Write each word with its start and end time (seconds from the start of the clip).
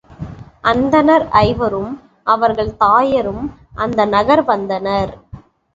அந்தணர் 0.63 1.25
ஐவரும் 1.41 1.91
அவர்கள் 2.25 2.75
தாயரும் 2.79 3.45
அந்த 3.75 4.05
நகர் 4.05 4.43
வந்தனர். 4.43 5.13